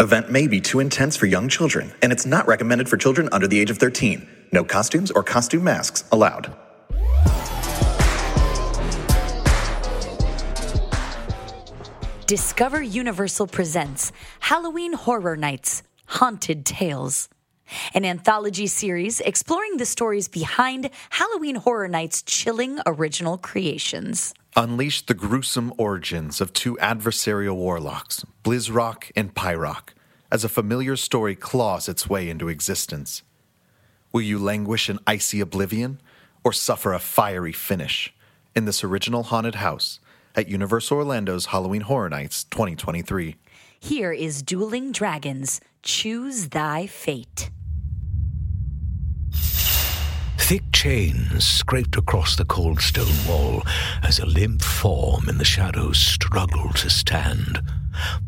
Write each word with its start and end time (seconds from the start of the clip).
Event 0.00 0.30
may 0.30 0.46
be 0.46 0.60
too 0.60 0.78
intense 0.78 1.16
for 1.16 1.26
young 1.26 1.48
children, 1.48 1.92
and 2.02 2.12
it's 2.12 2.24
not 2.24 2.46
recommended 2.46 2.88
for 2.88 2.96
children 2.96 3.28
under 3.32 3.48
the 3.48 3.58
age 3.58 3.68
of 3.68 3.78
13. 3.78 4.28
No 4.52 4.62
costumes 4.62 5.10
or 5.10 5.24
costume 5.24 5.64
masks 5.64 6.04
allowed. 6.12 6.54
Discover 12.26 12.82
Universal 12.82 13.48
presents 13.48 14.12
Halloween 14.38 14.92
Horror 14.92 15.36
Nights 15.36 15.82
Haunted 16.06 16.64
Tales, 16.64 17.28
an 17.94 18.04
anthology 18.04 18.66
series 18.66 19.20
exploring 19.20 19.76
the 19.76 19.86
stories 19.86 20.28
behind 20.28 20.90
Halloween 21.10 21.56
Horror 21.56 21.88
Nights' 21.88 22.22
chilling 22.22 22.78
original 22.86 23.38
creations. 23.38 24.34
Unleash 24.56 25.06
the 25.06 25.14
gruesome 25.14 25.72
origins 25.76 26.40
of 26.40 26.52
two 26.52 26.76
adversarial 26.80 27.56
warlocks, 27.56 28.24
Blizzrock 28.42 29.10
and 29.14 29.34
Pyrok, 29.34 29.94
as 30.30 30.44
a 30.44 30.48
familiar 30.48 30.96
story 30.96 31.34
claws 31.34 31.88
its 31.88 32.08
way 32.08 32.28
into 32.28 32.48
existence. 32.48 33.22
Will 34.12 34.22
you 34.22 34.38
languish 34.38 34.88
in 34.88 34.98
icy 35.06 35.40
oblivion 35.40 36.00
or 36.44 36.52
suffer 36.52 36.92
a 36.92 36.98
fiery 36.98 37.52
finish 37.52 38.14
in 38.56 38.64
this 38.64 38.82
original 38.82 39.24
haunted 39.24 39.56
house 39.56 40.00
at 40.34 40.48
Universal 40.48 40.98
Orlando's 40.98 41.46
Halloween 41.46 41.82
Horror 41.82 42.08
Nights 42.08 42.44
2023? 42.44 43.36
Here 43.80 44.12
is 44.12 44.42
Dueling 44.42 44.92
Dragons 44.92 45.60
Choose 45.82 46.48
Thy 46.48 46.86
Fate. 46.86 47.50
Thick 50.48 50.72
chains 50.72 51.46
scraped 51.46 51.98
across 51.98 52.34
the 52.34 52.44
cold 52.46 52.80
stone 52.80 53.26
wall 53.28 53.62
as 54.02 54.18
a 54.18 54.24
limp 54.24 54.62
form 54.62 55.28
in 55.28 55.36
the 55.36 55.44
shadows 55.44 55.98
struggled 55.98 56.74
to 56.76 56.88
stand. 56.88 57.60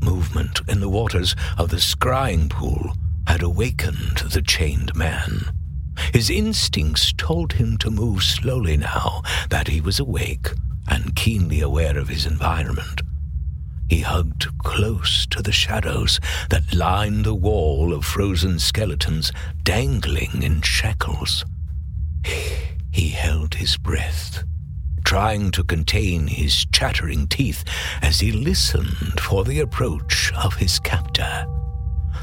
Movement 0.02 0.60
in 0.68 0.80
the 0.80 0.88
waters 0.90 1.34
of 1.56 1.70
the 1.70 1.78
scrying 1.78 2.50
pool 2.50 2.92
had 3.26 3.42
awakened 3.42 4.18
the 4.18 4.42
chained 4.42 4.94
man. 4.94 5.46
His 6.12 6.28
instincts 6.28 7.14
told 7.16 7.54
him 7.54 7.78
to 7.78 7.90
move 7.90 8.22
slowly 8.22 8.76
now 8.76 9.22
that 9.48 9.68
he 9.68 9.80
was 9.80 9.98
awake 9.98 10.50
and 10.88 11.16
keenly 11.16 11.62
aware 11.62 11.96
of 11.96 12.08
his 12.08 12.26
environment. 12.26 13.00
He 13.88 14.00
hugged 14.00 14.46
close 14.58 15.26
to 15.28 15.40
the 15.40 15.52
shadows 15.52 16.20
that 16.50 16.74
lined 16.74 17.24
the 17.24 17.34
wall 17.34 17.94
of 17.94 18.04
frozen 18.04 18.58
skeletons 18.58 19.32
dangling 19.64 20.42
in 20.42 20.60
shackles. 20.60 21.46
He 22.92 23.08
held 23.08 23.54
his 23.54 23.76
breath, 23.76 24.44
trying 25.04 25.50
to 25.52 25.64
contain 25.64 26.26
his 26.26 26.66
chattering 26.72 27.26
teeth 27.26 27.64
as 28.02 28.20
he 28.20 28.32
listened 28.32 29.20
for 29.20 29.44
the 29.44 29.60
approach 29.60 30.32
of 30.34 30.54
his 30.54 30.78
captor. 30.80 31.46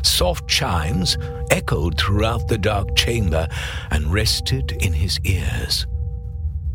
Soft 0.04 0.48
chimes 0.48 1.18
echoed 1.52 1.98
throughout 1.98 2.48
the 2.48 2.58
dark 2.58 2.96
chamber 2.96 3.48
and 3.92 4.14
rested 4.14 4.72
in 4.80 4.94
his 4.94 5.20
ears. 5.22 5.86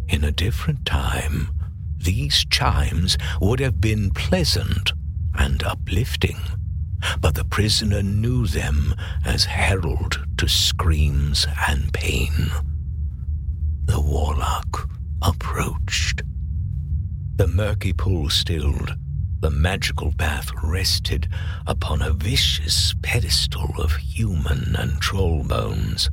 In 0.08 0.24
a 0.24 0.32
different 0.32 0.84
time, 0.84 1.50
these 1.98 2.44
chimes 2.50 3.16
would 3.40 3.60
have 3.60 3.80
been 3.80 4.10
pleasant 4.10 4.92
and 5.34 5.62
uplifting, 5.62 6.38
but 7.20 7.34
the 7.34 7.44
prisoner 7.44 8.02
knew 8.02 8.46
them 8.46 8.94
as 9.24 9.44
herald 9.44 10.24
to 10.38 10.48
screams 10.48 11.46
and 11.68 11.92
pain. 11.92 12.50
Warlock 14.02 14.90
approached. 15.22 16.22
The 17.36 17.46
murky 17.46 17.92
pool 17.92 18.28
stilled. 18.30 18.94
The 19.40 19.50
magical 19.50 20.10
bath 20.12 20.50
rested 20.62 21.28
upon 21.66 22.02
a 22.02 22.12
vicious 22.12 22.94
pedestal 23.02 23.74
of 23.78 23.92
human 23.96 24.74
and 24.76 25.00
troll 25.00 25.44
bones. 25.44 26.10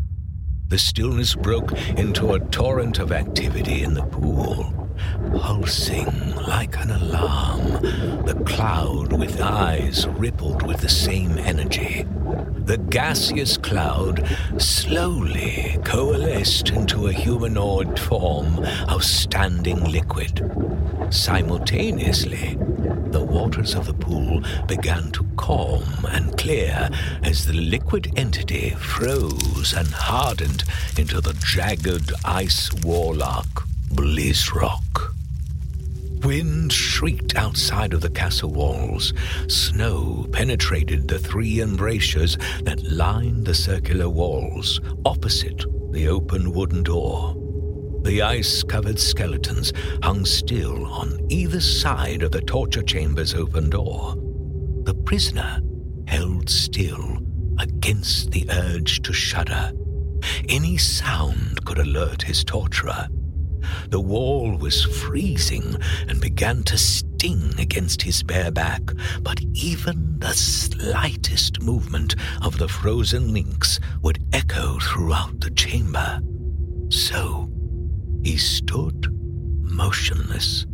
The 0.68 0.78
stillness 0.78 1.36
broke 1.36 1.72
into 1.98 2.34
a 2.34 2.40
torrent 2.40 3.00
of 3.00 3.12
activity 3.12 3.84
in 3.84 3.96
the 3.96 4.04
pool, 4.04 4.89
pulsing 5.36 6.36
like 6.48 6.78
an 6.78 6.92
alarm. 6.92 7.82
The 8.26 8.42
cloud 8.46 9.14
with 9.14 9.42
eyes 9.42 10.08
rippled 10.08 10.66
with 10.66 10.82
the 10.82 10.90
same 10.90 11.38
energy. 11.38 12.06
The 12.66 12.78
gaseous 12.78 13.58
cloud 13.58 14.28
slowly 14.58 15.78
coalesced 15.84 16.70
into 16.70 17.08
a 17.08 17.14
humanoid 17.14 18.00
form 18.00 18.60
of 18.88 19.04
standing 19.04 19.84
liquid. 19.86 20.52
Simultaneously, 21.10 22.58
the 23.12 23.24
waters 23.24 23.74
of 23.74 23.88
the 23.88 23.94
pool 23.94 24.44
began 24.68 25.12
to 25.12 25.26
calm 25.36 25.84
and 26.10 26.38
clear 26.38 26.90
as 27.24 27.46
the 27.48 27.54
liquid 27.54 28.12
entity 28.16 28.72
froze 28.72 29.74
and 29.74 29.88
hardened 29.88 30.64
into 30.98 31.20
the 31.22 31.34
jagged 31.44 32.12
ice 32.24 32.72
warlock, 32.84 33.68
Blizzrock. 33.92 35.14
Wind 36.24 36.72
shrieked 36.72 37.36
outside 37.36 37.94
of 37.94 38.02
the 38.02 38.10
castle 38.10 38.52
walls. 38.52 39.14
Snow 39.48 40.28
penetrated 40.32 41.08
the 41.08 41.20
three 41.20 41.62
embrasures 41.62 42.38
that 42.64 42.84
lined 42.84 43.46
the 43.46 43.54
circular 43.54 44.10
walls 44.10 44.80
opposite 45.06 45.64
the 45.92 46.08
open 46.08 46.52
wooden 46.52 46.84
door. 46.84 47.36
The 48.04 48.22
ice 48.22 48.64
covered 48.64 49.00
skeletons 49.00 49.74
hung 50.04 50.26
still 50.26 50.86
on 50.86 51.26
either 51.30 51.62
side 51.62 52.22
of 52.24 52.32
the 52.32 52.42
torture 52.42 52.84
chamber's 52.84 53.34
open 53.34 53.70
door. 53.70 54.16
The 54.84 54.94
prisoner 54.94 55.62
held 56.08 56.50
still 56.50 57.20
against 57.60 58.32
the 58.32 58.50
urge 58.52 59.02
to 59.04 59.14
shudder. 59.14 59.72
Any 60.48 60.78
sound 60.78 61.64
could 61.66 61.80
alert 61.80 62.24
his 62.24 62.44
torturer. 62.44 63.08
The 63.90 64.00
wall 64.00 64.58
was 64.58 64.84
freezing 64.84 65.76
and 66.08 66.22
began 66.22 66.64
to 66.64 66.78
sting 66.78 67.54
against 67.58 68.02
his 68.02 68.24
bare 68.24 68.52
back, 68.52 68.82
but 69.22 69.42
even 69.54 70.20
the 70.20 70.34
slightest 70.34 71.62
movement 71.62 72.16
of 72.42 72.58
the 72.58 72.68
frozen 72.68 73.34
links 73.34 73.80
would 74.02 74.24
echo 74.34 74.80
throughout 74.80 75.40
the 75.40 75.52
chamber. 75.52 76.22
So 76.90 77.50
he 78.24 78.38
stood 78.38 79.08
motionless, 79.62 80.66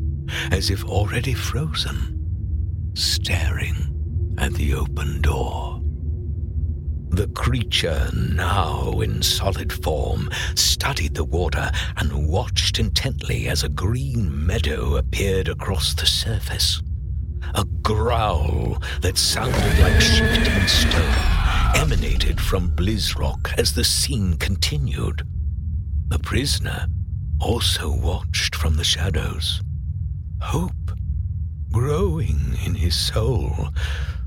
as 0.52 0.70
if 0.70 0.84
already 0.86 1.34
frozen, 1.34 2.92
staring 2.94 4.36
at 4.38 4.54
the 4.54 4.74
open 4.74 5.22
door. 5.22 5.82
The 7.16 7.28
creature, 7.28 8.10
now 8.14 9.00
in 9.00 9.22
solid 9.22 9.72
form, 9.72 10.30
studied 10.54 11.16
the 11.16 11.24
water 11.24 11.72
and 11.96 12.28
watched 12.28 12.78
intently 12.78 13.48
as 13.48 13.64
a 13.64 13.70
green 13.70 14.46
meadow 14.46 14.98
appeared 14.98 15.48
across 15.48 15.94
the 15.94 16.06
surface. 16.06 16.82
A 17.54 17.64
growl 17.64 18.84
that 19.00 19.18
sounded 19.18 19.80
like 19.80 20.02
shifting 20.02 20.68
stone 20.68 21.16
emanated 21.78 22.42
from 22.42 22.76
Blizzrock 22.76 23.58
as 23.58 23.74
the 23.74 23.86
scene 23.86 24.34
continued. 24.36 25.26
The 26.10 26.20
prisoner 26.20 26.88
also 27.40 27.96
watched 27.96 28.56
from 28.56 28.76
the 28.76 28.84
shadows. 28.84 29.62
Hope 30.42 30.92
growing 31.72 32.58
in 32.66 32.76
his 32.76 32.98
soul 32.98 33.70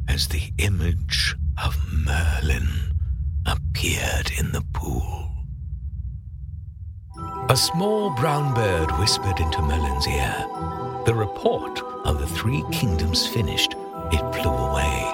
as 0.08 0.28
the 0.28 0.54
image 0.56 1.36
of 1.64 1.76
Merlin 1.92 2.68
appeared 3.46 4.30
in 4.38 4.52
the 4.52 4.64
pool. 4.72 5.30
A 7.48 7.56
small 7.56 8.10
brown 8.14 8.54
bird 8.54 8.90
whispered 8.98 9.40
into 9.40 9.62
Merlin's 9.62 10.06
ear. 10.06 10.34
The 11.06 11.14
report 11.14 11.80
of 12.04 12.20
the 12.20 12.26
three 12.26 12.64
kingdoms 12.70 13.26
finished, 13.26 13.74
it 14.12 14.34
flew 14.34 14.50
away, 14.50 15.12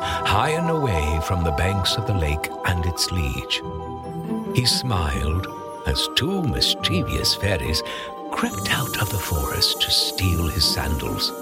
high 0.00 0.50
and 0.50 0.70
away 0.70 1.20
from 1.24 1.42
the 1.42 1.52
banks 1.52 1.96
of 1.96 2.06
the 2.06 2.14
lake 2.14 2.48
and 2.66 2.86
its 2.86 3.10
liege. 3.10 3.60
He 4.54 4.64
smiled 4.64 5.46
as 5.86 6.08
two 6.14 6.42
mischievous 6.42 7.34
fairies 7.34 7.82
crept 8.30 8.70
out 8.70 9.02
of 9.02 9.10
the 9.10 9.18
forest 9.18 9.82
to 9.82 9.90
steal 9.90 10.46
his 10.46 10.64
sandals. 10.64 11.32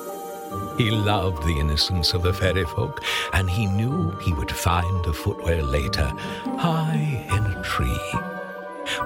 He 0.76 0.90
loved 0.90 1.42
the 1.42 1.58
innocence 1.58 2.14
of 2.14 2.22
the 2.22 2.32
fairy 2.32 2.64
folk, 2.64 3.02
and 3.32 3.48
he 3.48 3.66
knew 3.66 4.10
he 4.22 4.32
would 4.32 4.50
find 4.50 5.04
the 5.04 5.12
footwear 5.12 5.62
later, 5.62 6.12
high 6.58 7.26
in 7.28 7.46
a 7.52 7.62
tree. 7.62 8.00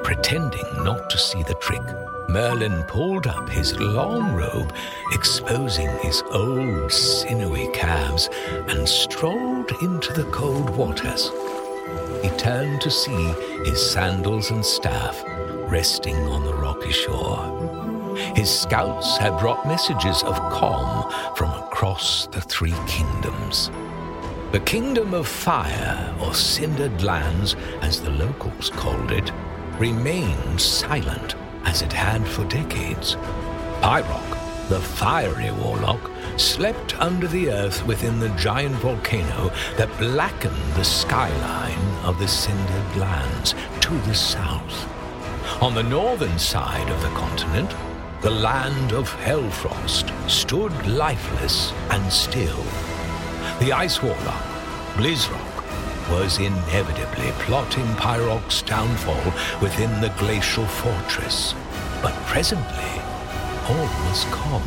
Pretending 0.03 0.65
not 0.85 1.11
to 1.11 1.19
see 1.19 1.43
the 1.43 1.55
trick, 1.55 1.83
Merlin 2.29 2.83
pulled 2.85 3.27
up 3.27 3.49
his 3.49 3.79
long 3.79 4.35
robe, 4.35 4.73
exposing 5.13 5.91
his 5.99 6.23
old 6.31 6.91
sinewy 6.91 7.69
calves, 7.73 8.29
and 8.69 8.89
strolled 8.89 9.71
into 9.83 10.13
the 10.13 10.25
cold 10.31 10.71
waters. 10.71 11.31
He 12.23 12.31
turned 12.39 12.81
to 12.81 12.91
see 12.91 13.35
his 13.65 13.91
sandals 13.91 14.51
and 14.51 14.65
staff 14.65 15.23
resting 15.71 16.17
on 16.29 16.45
the 16.45 16.55
rocky 16.55 16.93
shore. 16.93 17.74
His 18.35 18.51
scouts 18.51 19.17
had 19.17 19.39
brought 19.39 19.67
messages 19.67 20.23
of 20.23 20.37
calm 20.53 21.11
from 21.37 21.51
across 21.51 22.27
the 22.29 22.41
three 22.41 22.75
kingdoms. 22.87 23.71
The 24.53 24.61
Kingdom 24.61 25.15
of 25.15 25.27
Fire, 25.27 26.15
or 26.21 26.33
Cindered 26.33 27.03
Lands, 27.03 27.57
as 27.83 28.01
the 28.01 28.11
locals 28.11 28.71
called 28.71 29.11
it, 29.11 29.33
remained 29.79 30.61
silent 30.61 31.35
as 31.65 31.83
it 31.83 31.93
had 31.93 32.27
for 32.27 32.45
decades. 32.45 33.17
Pyrok, 33.81 34.69
the 34.69 34.81
fiery 34.81 35.51
warlock, 35.51 36.11
slept 36.37 36.99
under 37.01 37.27
the 37.27 37.51
earth 37.51 37.85
within 37.87 38.21
the 38.21 38.29
giant 38.31 38.77
volcano 38.77 39.51
that 39.77 39.99
blackened 39.99 40.73
the 40.75 40.85
skyline 40.85 42.05
of 42.05 42.19
the 42.19 42.29
Cindered 42.29 42.97
Lands 42.97 43.55
to 43.81 43.99
the 44.03 44.15
south. 44.15 44.89
On 45.61 45.75
the 45.75 45.83
northern 45.83 46.39
side 46.39 46.89
of 46.89 47.03
the 47.03 47.09
continent, 47.09 47.75
the 48.25 48.31
land 48.31 48.95
of 48.95 49.11
Hellfrost 49.17 50.09
stood 50.31 50.73
lifeless 50.87 51.75
and 51.91 52.11
still. 52.11 52.65
The 53.61 53.71
Ice 53.75 54.03
Warlock, 54.03 54.47
Blizzrock, 54.95 56.11
was 56.11 56.39
inevitably 56.39 57.33
plotting 57.45 57.85
Pyrok's 57.97 58.63
downfall 58.63 59.27
within 59.61 60.01
the 60.01 60.09
glacial 60.19 60.65
fortress. 60.65 61.55
But 62.01 62.15
presently, 62.25 62.95
all 63.69 63.91
was 64.09 64.25
calm. 64.31 64.63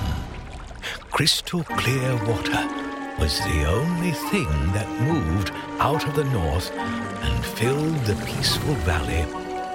Crystal 1.10 1.64
clear 1.64 2.16
water 2.28 2.64
was 3.20 3.40
the 3.40 3.66
only 3.68 4.12
thing 4.12 4.50
that 4.74 5.02
moved 5.02 5.50
out 5.80 6.08
of 6.08 6.16
the 6.16 6.26
north 6.26 6.72
and 6.78 7.44
filled 7.44 8.06
the 8.06 8.24
peaceful 8.24 8.76
valley 8.86 9.26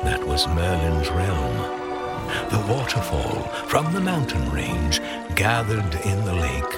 that 0.05 0.25
was 0.25 0.47
Merlin's 0.47 1.11
realm. 1.11 1.82
The 2.51 2.65
waterfall 2.73 3.43
from 3.67 3.93
the 3.93 4.01
mountain 4.01 4.51
range 4.51 5.01
gathered 5.35 5.95
in 6.05 6.25
the 6.25 6.35
lake 6.35 6.73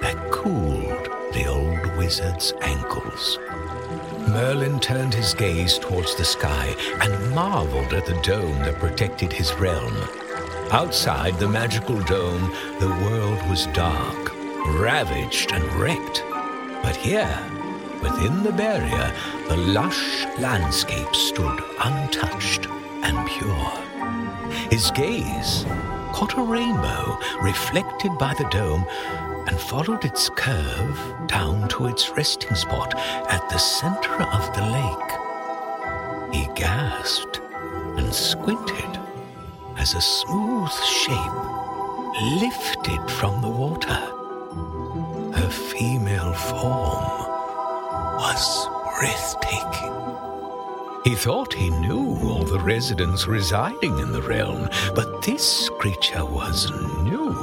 that 0.00 0.30
cooled 0.30 1.08
the 1.32 1.46
old 1.46 1.96
wizard's 1.96 2.52
ankles. 2.60 3.38
Merlin 4.28 4.78
turned 4.80 5.14
his 5.14 5.34
gaze 5.34 5.78
towards 5.78 6.14
the 6.16 6.24
sky 6.24 6.74
and 7.00 7.34
marveled 7.34 7.92
at 7.92 8.06
the 8.06 8.20
dome 8.22 8.58
that 8.60 8.78
protected 8.78 9.32
his 9.32 9.54
realm. 9.54 9.94
Outside 10.70 11.38
the 11.38 11.48
magical 11.48 11.98
dome, 12.02 12.52
the 12.78 12.88
world 13.04 13.42
was 13.48 13.66
dark, 13.68 14.32
ravaged 14.78 15.52
and 15.52 15.64
wrecked. 15.74 16.22
But 16.82 16.94
here, 16.94 17.38
within 18.02 18.42
the 18.42 18.52
barrier, 18.52 19.12
the 19.48 19.56
lush 19.56 20.26
landscape 20.38 21.14
stood 21.14 21.60
untouched 21.82 22.66
and 23.02 23.26
pure. 23.28 23.87
His 24.70 24.90
gaze 24.92 25.64
caught 26.12 26.36
a 26.36 26.42
rainbow 26.42 27.18
reflected 27.42 28.16
by 28.18 28.34
the 28.34 28.48
dome 28.50 28.86
and 29.46 29.58
followed 29.58 30.04
its 30.04 30.28
curve 30.30 31.14
down 31.26 31.68
to 31.68 31.86
its 31.86 32.10
resting 32.10 32.54
spot 32.54 32.94
at 33.30 33.48
the 33.48 33.58
center 33.58 34.22
of 34.22 34.54
the 34.54 34.62
lake. 34.62 36.34
He 36.34 36.46
gasped 36.54 37.40
and 37.96 38.12
squinted 38.12 38.98
as 39.78 39.94
a 39.94 40.00
smooth 40.00 40.72
shape 40.72 41.58
lifted 42.40 43.10
from 43.10 43.40
the 43.40 43.48
water. 43.48 44.00
Her 45.34 45.48
female 45.50 46.32
form 46.32 47.04
was 48.18 48.68
breathtaking. 48.98 50.27
He 51.08 51.14
thought 51.14 51.54
he 51.54 51.70
knew 51.70 52.18
all 52.22 52.44
the 52.44 52.60
residents 52.60 53.26
residing 53.26 53.98
in 53.98 54.12
the 54.12 54.20
realm, 54.20 54.68
but 54.94 55.22
this 55.22 55.70
creature 55.78 56.22
was 56.22 56.70
new, 57.02 57.34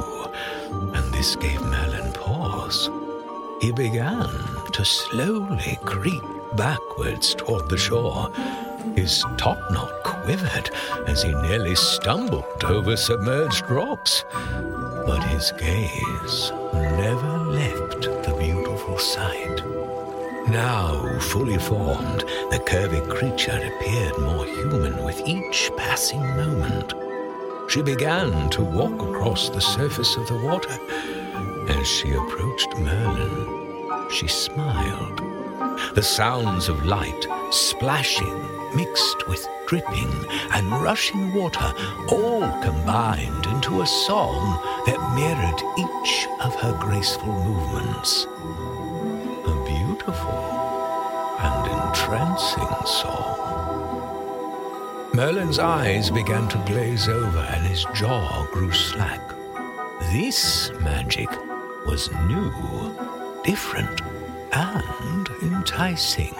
and 0.94 1.12
this 1.12 1.34
gave 1.34 1.60
Merlin 1.62 2.12
pause. 2.12 2.88
He 3.60 3.72
began 3.72 4.30
to 4.70 4.84
slowly 4.84 5.80
creep 5.84 6.22
backwards 6.54 7.34
toward 7.34 7.68
the 7.68 7.76
shore. 7.76 8.30
His 8.94 9.24
top 9.36 9.58
knot 9.72 9.90
quivered 10.04 10.70
as 11.08 11.24
he 11.24 11.34
nearly 11.34 11.74
stumbled 11.74 12.62
over 12.62 12.96
submerged 12.96 13.68
rocks. 13.68 14.24
But 14.30 15.24
his 15.24 15.50
gaze 15.58 16.52
never 16.72 17.38
left 17.38 18.02
the 18.02 18.36
beautiful 18.38 18.96
sight. 19.00 19.60
Now, 20.48 21.18
fully 21.18 21.58
formed, 21.58 22.20
the 22.50 22.62
curvy 22.64 23.02
creature 23.10 23.50
appeared 23.50 24.16
more 24.18 24.44
human 24.44 25.04
with 25.04 25.20
each 25.26 25.72
passing 25.76 26.20
moment. 26.20 26.94
She 27.68 27.82
began 27.82 28.48
to 28.50 28.62
walk 28.62 29.02
across 29.02 29.48
the 29.48 29.60
surface 29.60 30.16
of 30.16 30.28
the 30.28 30.38
water. 30.38 30.78
As 31.68 31.88
she 31.88 32.12
approached 32.12 32.78
Merlin, 32.78 34.08
she 34.10 34.28
smiled. 34.28 35.18
The 35.96 36.02
sounds 36.02 36.68
of 36.68 36.86
light, 36.86 37.26
splashing, 37.50 38.76
mixed 38.76 39.26
with 39.26 39.44
dripping 39.66 40.12
and 40.52 40.70
rushing 40.80 41.34
water, 41.34 41.72
all 42.08 42.48
combined 42.62 43.46
into 43.46 43.82
a 43.82 43.86
song 43.86 44.62
that 44.86 45.14
mirrored 45.16 45.60
each 45.76 46.28
of 46.40 46.54
her 46.60 46.78
graceful 46.80 47.32
movements. 47.32 48.28
Beautiful 50.06 51.36
and 51.40 51.66
entrancing 51.66 52.86
song. 52.86 53.40
Merlin's 55.12 55.58
eyes 55.58 56.12
began 56.12 56.46
to 56.48 56.58
glaze 56.58 57.08
over 57.08 57.40
and 57.40 57.66
his 57.66 57.84
jaw 57.92 58.46
grew 58.52 58.70
slack. 58.70 59.20
This 60.12 60.70
magic 60.80 61.28
was 61.86 62.08
new, 62.28 62.52
different, 63.42 64.00
and 64.52 65.28
enticing. 65.42 66.36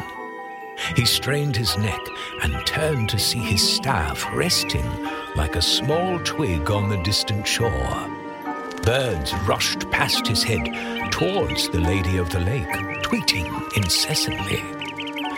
He 0.95 1.05
strained 1.05 1.57
his 1.57 1.77
neck 1.77 2.01
and 2.45 2.65
turned 2.67 3.09
to 3.09 3.19
see 3.19 3.41
his 3.41 3.69
staff 3.69 4.25
resting 4.33 4.89
like 5.35 5.57
a 5.57 5.63
small 5.63 6.21
twig 6.21 6.71
on 6.71 6.89
the 6.89 7.03
distant 7.03 7.49
shore. 7.49 8.16
Birds 8.87 9.35
rushed 9.49 9.91
past 9.91 10.29
his 10.29 10.45
head 10.45 10.65
towards 11.11 11.69
the 11.71 11.81
Lady 11.81 12.19
of 12.19 12.31
the 12.31 12.39
Lake, 12.39 12.69
tweeting 13.03 13.77
incessantly. 13.77 14.63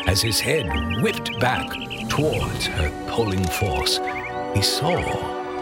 As 0.06 0.20
his 0.20 0.38
head 0.38 0.68
whipped 1.00 1.40
back 1.40 1.66
towards 2.10 2.66
her 2.66 2.90
pulling 3.08 3.46
force, 3.46 4.00
he 4.54 4.60
saw 4.60 4.98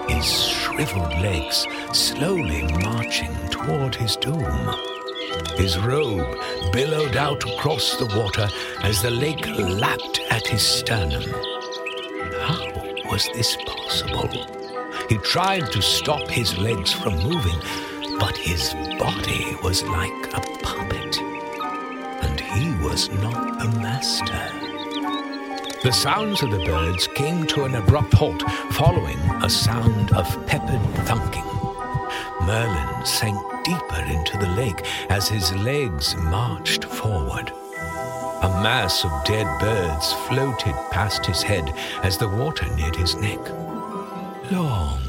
his 0.09 0.27
shriveled 0.27 1.12
legs 1.21 1.65
slowly 1.93 2.62
marching 2.83 3.33
toward 3.50 3.94
his 3.94 4.17
doom. 4.17 4.75
His 5.56 5.79
robe 5.79 6.37
billowed 6.73 7.17
out 7.17 7.49
across 7.49 7.97
the 7.99 8.06
water 8.19 8.49
as 8.83 9.00
the 9.00 9.12
lake 9.12 9.47
lapped 9.47 10.21
at 10.31 10.44
his 10.44 10.62
sternum. 10.62 11.23
How 12.40 12.66
was 13.09 13.28
this 13.33 13.57
possible? 13.64 14.56
He 15.09 15.19
tried 15.19 15.71
to 15.71 15.81
stop 15.81 16.29
his 16.29 16.59
legs 16.59 16.93
from 16.93 17.15
moving, 17.19 17.61
but 18.19 18.37
his 18.37 18.75
body 18.99 19.57
was 19.63 19.85
like 19.85 20.35
a 20.35 20.41
puppet, 20.63 21.19
and 22.23 22.41
he 22.41 22.75
was 22.85 23.09
not 23.23 23.63
a 23.63 23.69
master. 23.79 24.51
The 25.85 25.93
sounds 25.93 26.43
of 26.43 26.51
the 26.51 26.65
birds 26.65 27.07
came 27.15 27.47
to 27.47 27.65
an 27.65 27.77
abrupt 27.77 28.15
halt, 28.15 28.43
following 28.73 29.19
a 29.45 29.49
sound 29.49 30.13
of 30.13 30.27
peppered 30.49 30.83
thunking. 31.07 31.47
Merlin 32.45 33.07
sank 33.07 33.39
deeper 33.65 34.03
into 34.09 34.37
the 34.39 34.49
lake 34.57 34.85
as 35.09 35.29
his 35.29 35.53
legs 35.55 36.17
marched 36.17 36.85
forward. 36.85 37.53
A 38.43 38.49
mass 38.61 39.05
of 39.05 39.13
dead 39.25 39.47
birds 39.61 40.13
floated 40.27 40.75
past 40.91 41.25
his 41.25 41.43
head 41.43 41.73
as 42.03 42.19
the 42.19 42.29
water 42.29 42.67
neared 42.75 42.97
his 42.97 43.15
neck. 43.15 43.39
Long, 44.53 45.00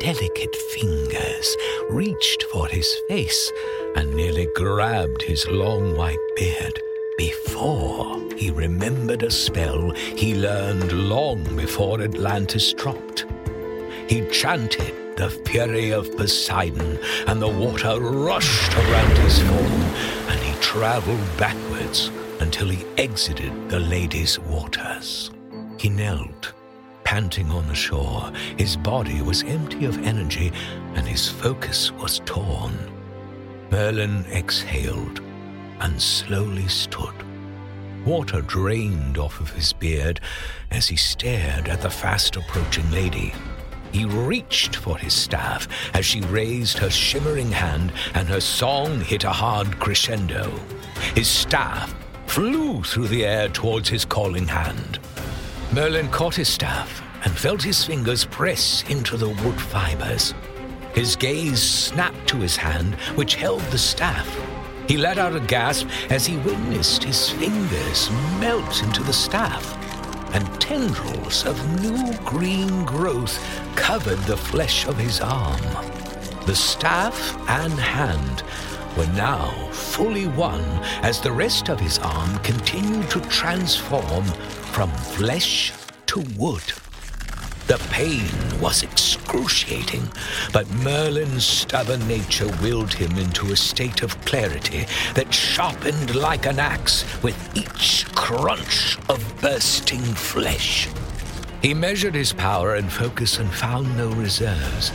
delicate 0.00 0.54
fingers 0.54 1.56
reached 1.88 2.42
for 2.52 2.66
his 2.68 2.94
face 3.08 3.50
and 3.96 4.14
nearly 4.14 4.48
grabbed 4.54 5.22
his 5.22 5.46
long 5.48 5.96
white 5.96 6.18
beard 6.36 6.78
before 7.16 8.20
he 8.36 8.50
remembered 8.50 9.22
a 9.22 9.30
spell 9.30 9.92
he 9.92 10.34
learned 10.34 10.92
long 10.92 11.42
before 11.56 12.02
Atlantis 12.02 12.74
dropped. 12.74 13.24
He 14.08 14.28
chanted 14.28 15.16
the 15.16 15.30
fury 15.46 15.90
of 15.92 16.14
Poseidon, 16.18 16.98
and 17.28 17.40
the 17.40 17.48
water 17.48 17.98
rushed 17.98 18.76
around 18.76 19.16
his 19.18 19.38
form, 19.40 19.82
and 20.28 20.40
he 20.40 20.52
traveled 20.60 21.36
backwards 21.38 22.10
until 22.40 22.68
he 22.68 22.84
exited 22.98 23.70
the 23.70 23.80
lady's 23.80 24.38
waters. 24.38 25.30
He 25.78 25.88
knelt, 25.88 26.52
panting 27.10 27.50
on 27.50 27.66
the 27.66 27.74
shore. 27.74 28.30
His 28.56 28.76
body 28.76 29.20
was 29.20 29.42
empty 29.42 29.84
of 29.84 29.98
energy, 30.06 30.52
and 30.94 31.04
his 31.04 31.28
focus 31.28 31.90
was 31.90 32.20
torn. 32.24 32.72
Merlin 33.68 34.24
exhaled 34.26 35.20
and 35.80 36.00
slowly 36.00 36.68
stood. 36.68 37.16
Water 38.06 38.42
drained 38.42 39.18
off 39.18 39.40
of 39.40 39.50
his 39.50 39.72
beard 39.72 40.20
as 40.70 40.86
he 40.86 40.94
stared 40.94 41.66
at 41.66 41.80
the 41.80 41.90
fast 41.90 42.36
approaching 42.36 42.88
lady. 42.92 43.34
He 43.90 44.04
reached 44.04 44.76
for 44.76 44.96
his 44.96 45.12
staff 45.12 45.66
as 45.94 46.06
she 46.06 46.20
raised 46.20 46.78
her 46.78 46.90
shimmering 46.90 47.50
hand 47.50 47.92
and 48.14 48.28
her 48.28 48.40
song 48.40 49.00
hit 49.00 49.24
a 49.24 49.30
hard 49.30 49.80
crescendo. 49.80 50.48
His 51.16 51.26
staff 51.26 51.92
flew 52.28 52.84
through 52.84 53.08
the 53.08 53.26
air 53.26 53.48
towards 53.48 53.88
his 53.88 54.04
calling 54.04 54.46
hand. 54.46 55.00
Merlin 55.72 56.08
caught 56.08 56.34
his 56.34 56.48
staff 56.48 57.00
and 57.24 57.32
felt 57.32 57.62
his 57.62 57.84
fingers 57.84 58.24
press 58.24 58.82
into 58.88 59.16
the 59.16 59.28
wood 59.28 59.60
fibers. 59.60 60.34
His 60.94 61.14
gaze 61.14 61.62
snapped 61.62 62.26
to 62.28 62.38
his 62.38 62.56
hand, 62.56 62.96
which 63.14 63.36
held 63.36 63.60
the 63.70 63.78
staff. 63.78 64.28
He 64.88 64.96
let 64.96 65.16
out 65.16 65.36
a 65.36 65.40
gasp 65.40 65.86
as 66.10 66.26
he 66.26 66.38
witnessed 66.38 67.04
his 67.04 67.30
fingers 67.30 68.10
melt 68.40 68.82
into 68.82 69.04
the 69.04 69.12
staff, 69.12 69.64
and 70.34 70.60
tendrils 70.60 71.46
of 71.46 71.80
new 71.80 72.14
green 72.24 72.84
growth 72.84 73.38
covered 73.76 74.18
the 74.20 74.36
flesh 74.36 74.88
of 74.88 74.98
his 74.98 75.20
arm. 75.20 75.62
The 76.46 76.56
staff 76.56 77.36
and 77.48 77.74
hand 77.74 78.42
were 78.96 79.06
now 79.08 79.50
fully 79.72 80.26
one 80.26 80.64
as 81.02 81.20
the 81.20 81.32
rest 81.32 81.68
of 81.68 81.80
his 81.80 81.98
arm 81.98 82.38
continued 82.38 83.08
to 83.10 83.20
transform 83.22 84.24
from 84.72 84.90
flesh 84.90 85.72
to 86.06 86.20
wood. 86.36 86.62
The 87.66 87.78
pain 87.90 88.26
was 88.60 88.82
excruciating, 88.82 90.08
but 90.52 90.68
Merlin's 90.82 91.44
stubborn 91.44 92.06
nature 92.08 92.48
willed 92.60 92.92
him 92.92 93.16
into 93.16 93.52
a 93.52 93.56
state 93.56 94.02
of 94.02 94.20
clarity 94.24 94.86
that 95.14 95.32
sharpened 95.32 96.16
like 96.16 96.46
an 96.46 96.58
axe 96.58 97.04
with 97.22 97.36
each 97.56 98.06
crunch 98.14 98.98
of 99.08 99.22
bursting 99.40 100.02
flesh. 100.02 100.88
He 101.62 101.72
measured 101.74 102.14
his 102.14 102.32
power 102.32 102.74
and 102.74 102.90
focus 102.90 103.38
and 103.38 103.48
found 103.52 103.96
no 103.96 104.08
reserves. 104.08 104.90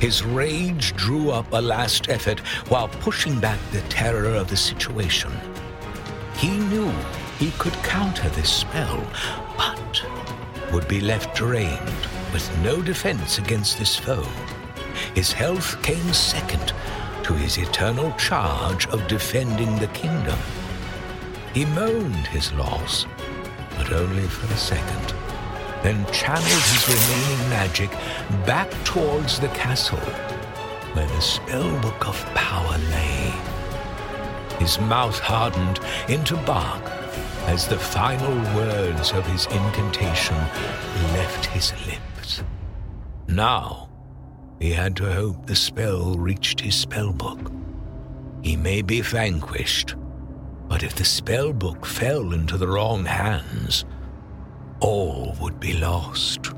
His 0.00 0.24
rage 0.24 0.96
drew 0.96 1.30
up 1.30 1.52
a 1.52 1.60
last 1.60 2.08
effort 2.08 2.40
while 2.68 2.88
pushing 2.88 3.38
back 3.38 3.58
the 3.70 3.82
terror 3.82 4.34
of 4.34 4.48
the 4.48 4.56
situation. 4.56 5.30
He 6.36 6.48
knew 6.48 6.90
he 7.38 7.50
could 7.58 7.74
counter 7.82 8.30
this 8.30 8.50
spell, 8.50 9.06
but 9.58 10.02
would 10.72 10.88
be 10.88 11.02
left 11.02 11.36
drained 11.36 12.06
with 12.32 12.50
no 12.62 12.80
defense 12.80 13.36
against 13.36 13.78
this 13.78 13.94
foe. 13.94 14.26
His 15.14 15.32
health 15.32 15.82
came 15.82 16.14
second 16.14 16.72
to 17.22 17.34
his 17.34 17.58
eternal 17.58 18.12
charge 18.12 18.86
of 18.88 19.06
defending 19.06 19.78
the 19.78 19.88
kingdom. 19.88 20.38
He 21.52 21.66
moaned 21.66 22.26
his 22.28 22.52
loss, 22.54 23.04
but 23.76 23.92
only 23.92 24.22
for 24.22 24.52
a 24.52 24.56
second, 24.56 25.19
then 25.82 26.04
channeled 26.12 26.44
his 26.44 26.88
remaining 26.88 27.50
magic 27.50 27.90
back 28.46 28.70
towards 28.84 29.40
the 29.40 29.48
castle, 29.48 29.98
where 30.94 31.06
the 31.06 31.14
spellbook 31.14 32.06
of 32.06 32.24
power 32.34 32.78
lay. 32.90 33.32
His 34.58 34.78
mouth 34.80 35.18
hardened 35.18 35.80
into 36.08 36.36
bark 36.38 36.84
as 37.46 37.66
the 37.66 37.78
final 37.78 38.36
words 38.54 39.12
of 39.12 39.26
his 39.26 39.46
incantation 39.46 40.36
left 41.14 41.46
his 41.46 41.72
lips. 41.86 42.42
Now, 43.26 43.88
he 44.60 44.72
had 44.72 44.94
to 44.96 45.10
hope 45.10 45.46
the 45.46 45.56
spell 45.56 46.16
reached 46.16 46.60
his 46.60 46.84
spellbook. 46.84 47.50
He 48.42 48.56
may 48.56 48.82
be 48.82 49.00
vanquished, 49.00 49.94
but 50.68 50.82
if 50.82 50.94
the 50.94 51.04
spellbook 51.04 51.86
fell 51.86 52.32
into 52.34 52.58
the 52.58 52.68
wrong 52.68 53.06
hands, 53.06 53.86
all 54.80 55.36
would 55.40 55.60
be 55.60 55.74
lost 55.74 56.52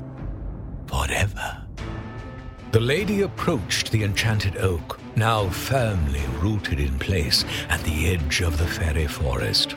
forever. 0.87 1.63
The 2.71 2.79
lady 2.79 3.21
approached 3.21 3.91
the 3.91 4.03
enchanted 4.03 4.57
oak, 4.57 4.99
now 5.15 5.49
firmly 5.49 6.23
rooted 6.39 6.79
in 6.79 6.97
place 6.97 7.45
at 7.69 7.81
the 7.83 8.07
edge 8.07 8.41
of 8.41 8.57
the 8.57 8.65
fairy 8.65 9.07
forest. 9.07 9.75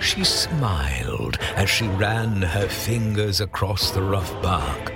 She 0.00 0.22
smiled 0.24 1.38
as 1.54 1.70
she 1.70 1.88
ran 1.88 2.42
her 2.42 2.68
fingers 2.68 3.40
across 3.40 3.90
the 3.90 4.02
rough 4.02 4.30
bark. 4.42 4.92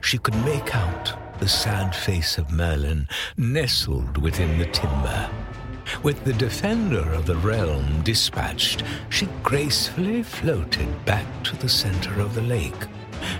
She 0.00 0.18
could 0.18 0.36
make 0.44 0.74
out 0.74 1.38
the 1.38 1.48
sad 1.48 1.94
face 1.94 2.38
of 2.38 2.50
Merlin 2.50 3.06
nestled 3.36 4.16
within 4.18 4.58
the 4.58 4.66
timber. 4.66 5.30
With 6.02 6.24
the 6.24 6.32
defender 6.32 7.12
of 7.12 7.26
the 7.26 7.36
realm 7.36 8.02
dispatched, 8.02 8.82
she 9.10 9.28
gracefully 9.42 10.22
floated 10.22 11.04
back 11.04 11.26
to 11.44 11.56
the 11.56 11.68
center 11.68 12.20
of 12.20 12.34
the 12.34 12.42
lake. 12.42 12.86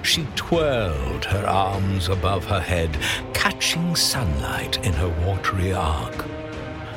She 0.02 0.26
twirled 0.34 1.24
her 1.26 1.46
arms 1.46 2.08
above 2.08 2.44
her 2.46 2.60
head, 2.60 2.96
catching 3.32 3.94
sunlight 3.94 4.84
in 4.84 4.92
her 4.94 5.08
watery 5.26 5.72
arc. 5.72 6.24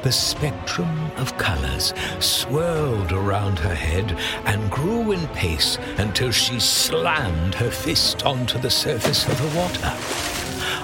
The 0.03 0.11
spectrum 0.11 1.11
of 1.17 1.37
colors 1.37 1.93
swirled 2.19 3.11
around 3.11 3.59
her 3.59 3.75
head 3.75 4.17
and 4.45 4.71
grew 4.71 5.11
in 5.11 5.27
pace 5.27 5.77
until 5.97 6.31
she 6.31 6.59
slammed 6.59 7.53
her 7.55 7.69
fist 7.69 8.25
onto 8.25 8.57
the 8.57 8.71
surface 8.71 9.27
of 9.27 9.37
the 9.37 9.59
water. 9.59 10.40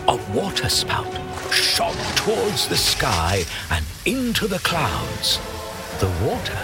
A 0.07 0.15
waterspout 0.33 1.11
shot 1.51 1.95
towards 2.15 2.67
the 2.69 2.77
sky 2.77 3.43
and 3.69 3.85
into 4.05 4.47
the 4.47 4.59
clouds. 4.59 5.37
The 5.99 6.07
water 6.25 6.57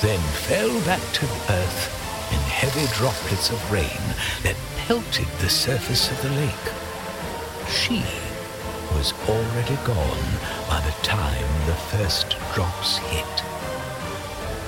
then 0.00 0.20
fell 0.48 0.72
back 0.86 1.02
to 1.12 1.26
earth 1.50 2.32
in 2.32 2.38
heavy 2.38 2.86
droplets 2.94 3.50
of 3.50 3.70
rain 3.70 4.02
that 4.44 4.56
pelted 4.78 5.28
the 5.40 5.48
surface 5.50 6.10
of 6.10 6.22
the 6.22 6.30
lake. 6.30 6.68
She 7.68 8.02
was 8.96 9.12
already 9.28 9.76
gone 9.84 10.28
by 10.68 10.80
the 10.80 10.96
time 11.02 11.66
the 11.66 11.74
first 11.74 12.36
drops 12.54 12.96
hit. 12.96 13.42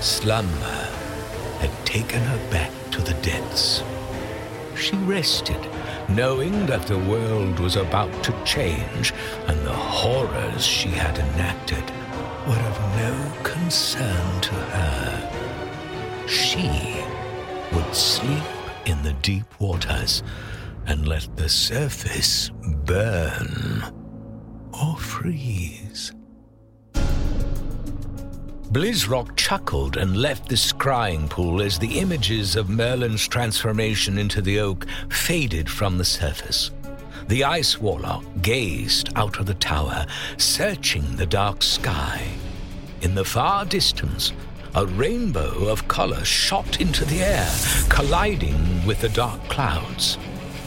Slumber 0.02 0.88
had 1.60 1.86
taken 1.86 2.20
her 2.20 2.50
back 2.50 2.72
to 2.90 3.00
the 3.00 3.14
depths. 3.22 3.82
She 4.76 4.96
rested, 4.96 5.66
knowing 6.08 6.66
that 6.66 6.82
the 6.86 6.98
world 6.98 7.58
was 7.60 7.76
about 7.76 8.12
to 8.24 8.32
change 8.44 9.12
and 9.46 9.58
the 9.66 9.72
horrors 9.72 10.64
she 10.64 10.88
had 10.88 11.18
enacted 11.18 11.84
were 12.46 12.54
of 12.54 12.78
no 12.96 13.32
concern 13.42 14.40
to 14.40 14.54
her. 14.54 16.26
She 16.26 17.04
would 17.72 17.94
sleep 17.94 18.42
in 18.86 19.02
the 19.02 19.14
deep 19.22 19.46
waters 19.60 20.22
and 20.86 21.06
let 21.06 21.28
the 21.36 21.48
surface 21.48 22.50
burn 22.86 23.84
or 24.72 24.96
freeze. 24.96 26.12
Blizzrock 28.70 29.34
chuckled 29.34 29.96
and 29.96 30.18
left 30.18 30.46
the 30.46 30.54
scrying 30.54 31.30
pool 31.30 31.62
as 31.62 31.78
the 31.78 31.98
images 31.98 32.54
of 32.54 32.68
Merlin's 32.68 33.26
transformation 33.26 34.18
into 34.18 34.42
the 34.42 34.60
oak 34.60 34.86
faded 35.08 35.70
from 35.70 35.96
the 35.96 36.04
surface. 36.04 36.70
The 37.28 37.44
ice 37.44 37.80
warlock 37.80 38.24
gazed 38.42 39.08
out 39.16 39.40
of 39.40 39.46
the 39.46 39.54
tower, 39.54 40.04
searching 40.36 41.16
the 41.16 41.24
dark 41.24 41.62
sky. 41.62 42.22
In 43.00 43.14
the 43.14 43.24
far 43.24 43.64
distance, 43.64 44.34
a 44.74 44.84
rainbow 44.84 45.68
of 45.68 45.88
color 45.88 46.22
shot 46.22 46.78
into 46.78 47.06
the 47.06 47.22
air, 47.22 47.50
colliding 47.88 48.84
with 48.86 49.00
the 49.00 49.08
dark 49.08 49.42
clouds. 49.48 50.18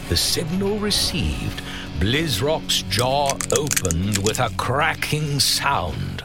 The 0.08 0.16
signal 0.16 0.76
received 0.80 1.62
Blizzrock's 2.00 2.82
jaw 2.82 3.30
opened 3.56 4.18
with 4.18 4.40
a 4.40 4.50
cracking 4.56 5.38
sound. 5.38 6.24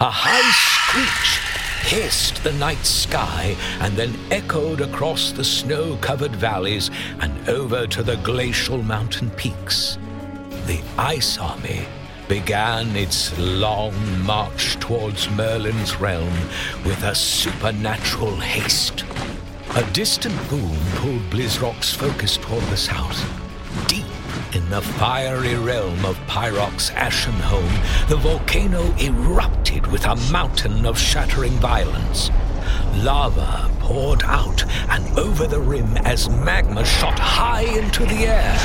A 0.00 0.10
high 0.10 0.50
screech 0.90 1.38
hissed 1.84 2.42
the 2.42 2.52
night 2.54 2.84
sky 2.84 3.56
and 3.80 3.96
then 3.96 4.12
echoed 4.32 4.80
across 4.80 5.30
the 5.30 5.44
snow 5.44 5.96
covered 6.00 6.34
valleys 6.34 6.90
and 7.20 7.48
over 7.48 7.86
to 7.86 8.02
the 8.02 8.16
glacial 8.16 8.82
mountain 8.82 9.30
peaks. 9.30 9.98
The 10.66 10.80
Ice 10.98 11.38
Army 11.38 11.86
began 12.28 12.96
its 12.96 13.36
long 13.38 13.94
march 14.22 14.80
towards 14.80 15.30
Merlin's 15.30 15.94
realm 16.00 16.34
with 16.84 17.00
a 17.04 17.14
supernatural 17.14 18.34
haste. 18.36 19.04
A 19.76 19.84
distant 19.92 20.36
boom 20.48 20.76
pulled 20.96 21.30
Blizzrock's 21.30 21.94
focus 21.94 22.36
toward 22.36 22.64
the 22.64 22.76
south. 22.76 23.49
In 24.52 24.68
the 24.68 24.82
fiery 24.82 25.54
realm 25.54 26.04
of 26.04 26.18
Pyrok's 26.26 26.90
ashen 26.90 27.34
home, 27.34 27.72
the 28.08 28.16
volcano 28.16 28.92
erupted 28.98 29.86
with 29.86 30.04
a 30.04 30.16
mountain 30.32 30.84
of 30.86 30.98
shattering 30.98 31.52
violence. 31.52 32.30
Lava 32.96 33.70
poured 33.78 34.24
out 34.24 34.64
and 34.88 35.06
over 35.16 35.46
the 35.46 35.60
rim 35.60 35.96
as 35.98 36.28
magma 36.28 36.84
shot 36.84 37.16
high 37.16 37.62
into 37.62 38.04
the 38.06 38.26
air. 38.26 38.58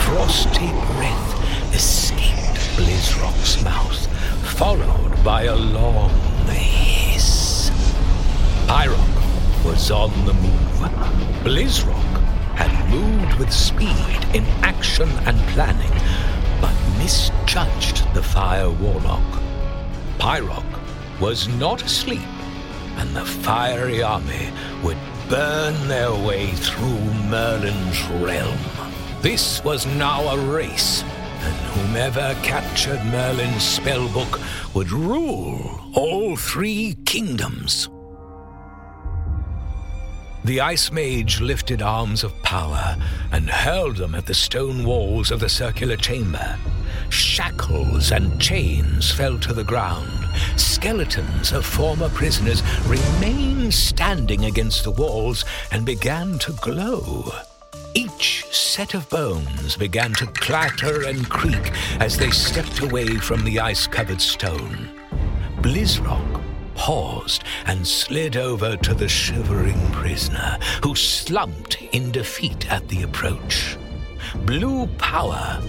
Frosty 0.00 0.66
breath 0.66 1.74
escaped 1.74 2.58
Blizzrock's 2.76 3.62
mouth, 3.62 4.06
followed 4.58 5.22
by 5.22 5.44
a 5.44 5.54
long 5.54 6.10
hiss. 6.48 7.70
Pyrok 8.66 9.64
was 9.64 9.92
on 9.92 10.10
the 10.26 10.34
move. 10.34 10.90
Blizzrock 11.44 12.02
had 12.56 12.90
moved 12.90 13.38
with 13.38 13.52
speed 13.52 13.88
in 14.34 14.44
action 14.62 14.71
and 15.08 15.38
planning, 15.48 15.92
but 16.60 16.74
misjudged 16.98 18.12
the 18.14 18.22
Fire 18.22 18.70
Warlock. 18.70 19.42
Pyrok 20.18 20.64
was 21.20 21.48
not 21.48 21.82
asleep, 21.82 22.20
and 22.96 23.14
the 23.14 23.24
fiery 23.24 24.02
army 24.02 24.50
would 24.82 24.98
burn 25.28 25.88
their 25.88 26.12
way 26.12 26.50
through 26.50 27.00
Merlin's 27.28 28.02
realm. 28.22 28.58
This 29.20 29.62
was 29.64 29.86
now 29.86 30.22
a 30.28 30.38
race, 30.52 31.02
and 31.40 31.54
whomever 31.74 32.34
captured 32.42 33.04
Merlin's 33.06 33.62
spellbook 33.62 34.40
would 34.74 34.90
rule 34.90 35.80
all 35.94 36.36
three 36.36 36.96
kingdoms. 37.04 37.88
The 40.44 40.60
Ice 40.60 40.90
Mage 40.90 41.40
lifted 41.40 41.82
arms 41.82 42.24
of 42.24 42.42
power 42.42 42.96
and 43.30 43.48
hurled 43.48 43.98
them 43.98 44.16
at 44.16 44.26
the 44.26 44.34
stone 44.34 44.84
walls 44.84 45.30
of 45.30 45.38
the 45.38 45.48
circular 45.48 45.96
chamber. 45.96 46.58
Shackles 47.10 48.10
and 48.10 48.40
chains 48.40 49.12
fell 49.12 49.38
to 49.38 49.52
the 49.52 49.62
ground. 49.62 50.10
Skeletons 50.56 51.52
of 51.52 51.64
former 51.64 52.08
prisoners 52.08 52.60
remained 52.86 53.72
standing 53.72 54.46
against 54.46 54.82
the 54.82 54.90
walls 54.90 55.44
and 55.70 55.86
began 55.86 56.40
to 56.40 56.52
glow. 56.54 57.32
Each 57.94 58.44
set 58.50 58.94
of 58.94 59.08
bones 59.10 59.76
began 59.76 60.12
to 60.14 60.26
clatter 60.26 61.06
and 61.06 61.28
creak 61.30 61.70
as 62.00 62.16
they 62.16 62.30
stepped 62.30 62.80
away 62.80 63.06
from 63.06 63.44
the 63.44 63.60
ice 63.60 63.86
covered 63.86 64.20
stone. 64.20 64.90
Blizzrock 65.58 66.41
paused 66.74 67.44
and 67.66 67.86
slid 67.86 68.36
over 68.36 68.76
to 68.76 68.94
the 68.94 69.08
shivering 69.08 69.80
prisoner, 69.92 70.58
who 70.82 70.94
slumped 70.94 71.80
in 71.92 72.10
defeat 72.10 72.70
at 72.70 72.88
the 72.88 73.02
approach. 73.02 73.76
Blue 74.46 74.86
power 74.98 75.60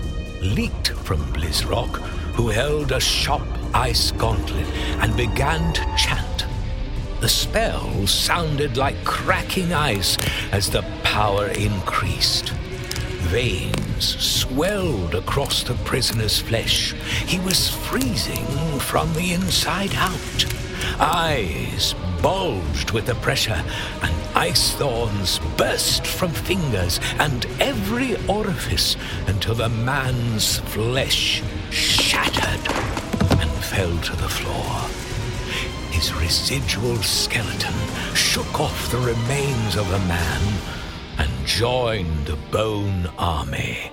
leaked 0.41 0.89
from 0.89 1.21
Blizzrock, 1.33 1.97
who 2.35 2.49
held 2.49 2.91
a 2.91 2.99
sharp 2.99 3.47
ice 3.73 4.11
gauntlet 4.11 4.67
and 5.01 5.15
began 5.15 5.73
to 5.73 5.81
chant. 5.97 6.45
The 7.21 7.29
spell 7.29 8.05
sounded 8.05 8.75
like 8.75 9.03
cracking 9.05 9.73
ice 9.73 10.17
as 10.51 10.69
the 10.69 10.83
power 11.03 11.47
increased. 11.47 12.49
Veins 13.29 14.21
swelled 14.21 15.15
across 15.15 15.63
the 15.63 15.75
prisoner's 15.85 16.39
flesh. 16.41 16.93
He 17.25 17.39
was 17.39 17.69
freezing 17.69 18.45
from 18.79 19.13
the 19.13 19.33
inside 19.33 19.95
out. 19.95 20.62
Eyes 20.99 21.95
bulged 22.21 22.91
with 22.91 23.05
the 23.05 23.15
pressure, 23.15 23.63
and 24.01 24.13
ice 24.35 24.73
thorns 24.73 25.39
burst 25.57 26.07
from 26.07 26.31
fingers 26.31 26.99
and 27.19 27.45
every 27.59 28.15
orifice 28.27 28.95
until 29.27 29.55
the 29.55 29.69
man's 29.69 30.59
flesh 30.59 31.43
shattered 31.69 32.65
and 33.39 33.51
fell 33.51 33.97
to 33.99 34.15
the 34.15 34.29
floor. 34.29 34.89
His 35.91 36.13
residual 36.13 36.97
skeleton 36.97 37.75
shook 38.15 38.59
off 38.59 38.91
the 38.91 38.97
remains 38.97 39.75
of 39.75 39.89
the 39.89 39.99
man 39.99 40.41
and 41.17 41.31
joined 41.45 42.25
the 42.25 42.37
bone 42.51 43.07
army, 43.17 43.91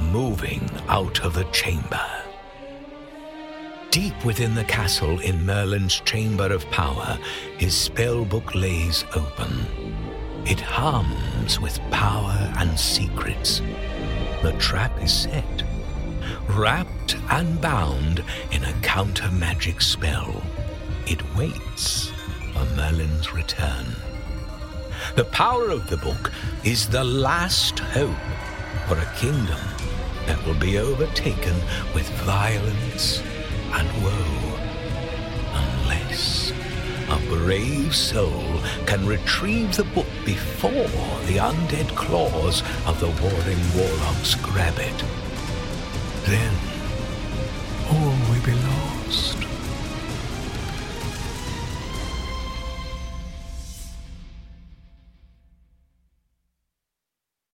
moving 0.00 0.68
out 0.88 1.24
of 1.24 1.34
the 1.34 1.44
chamber. 1.44 2.17
Deep 3.90 4.22
within 4.22 4.54
the 4.54 4.64
castle 4.64 5.18
in 5.20 5.46
Merlin's 5.46 6.00
chamber 6.00 6.52
of 6.52 6.70
power, 6.70 7.18
his 7.56 7.72
spellbook 7.72 8.54
lays 8.54 9.02
open. 9.16 9.66
It 10.44 10.60
hums 10.60 11.58
with 11.58 11.80
power 11.90 12.52
and 12.58 12.78
secrets. 12.78 13.62
The 14.42 14.52
trap 14.58 15.02
is 15.02 15.12
set, 15.12 15.62
wrapped 16.50 17.16
and 17.30 17.58
bound 17.62 18.22
in 18.52 18.62
a 18.64 18.74
counter 18.82 19.30
magic 19.30 19.80
spell. 19.80 20.42
It 21.06 21.22
waits 21.34 22.12
for 22.52 22.66
Merlin's 22.76 23.32
return. 23.32 23.86
The 25.16 25.24
power 25.24 25.70
of 25.70 25.88
the 25.88 25.96
book 25.96 26.30
is 26.62 26.88
the 26.88 27.04
last 27.04 27.78
hope 27.78 28.16
for 28.86 28.98
a 28.98 29.14
kingdom 29.16 29.60
that 30.26 30.44
will 30.44 30.60
be 30.60 30.76
overtaken 30.76 31.54
with 31.94 32.06
violence 32.26 33.22
and 33.72 33.88
woe 34.02 34.58
unless 35.54 36.52
a 37.10 37.18
brave 37.28 37.94
soul 37.94 38.60
can 38.86 39.06
retrieve 39.06 39.76
the 39.76 39.84
book 39.84 40.06
before 40.24 40.70
the 41.26 41.36
undead 41.36 41.88
claws 41.94 42.62
of 42.86 42.98
the 43.00 43.08
warring 43.22 43.58
warlocks 43.76 44.34
grab 44.36 44.78
it. 44.78 45.04
Then 46.24 46.77